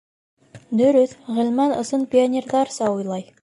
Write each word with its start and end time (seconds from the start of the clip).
—Дөрөҫ, 0.79 1.13
Ғилман 1.35 1.75
ысын 1.83 2.09
пионерҙарса 2.15 2.91
уйлай. 2.97 3.29